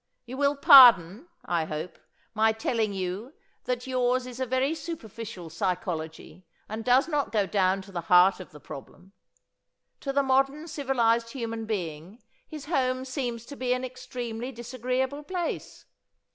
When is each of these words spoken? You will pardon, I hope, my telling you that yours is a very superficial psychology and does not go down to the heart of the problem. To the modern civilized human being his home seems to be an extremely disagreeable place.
You 0.25 0.35
will 0.35 0.55
pardon, 0.55 1.27
I 1.45 1.65
hope, 1.65 1.99
my 2.33 2.53
telling 2.53 2.91
you 2.91 3.33
that 3.65 3.85
yours 3.85 4.25
is 4.25 4.39
a 4.39 4.47
very 4.47 4.73
superficial 4.73 5.51
psychology 5.51 6.43
and 6.67 6.83
does 6.83 7.07
not 7.07 7.31
go 7.31 7.45
down 7.45 7.83
to 7.83 7.91
the 7.91 8.01
heart 8.01 8.39
of 8.39 8.49
the 8.51 8.59
problem. 8.59 9.13
To 9.99 10.11
the 10.11 10.23
modern 10.23 10.67
civilized 10.67 11.33
human 11.33 11.67
being 11.67 12.19
his 12.47 12.65
home 12.65 13.05
seems 13.05 13.45
to 13.45 13.55
be 13.55 13.73
an 13.75 13.85
extremely 13.85 14.51
disagreeable 14.51 15.21
place. 15.21 15.85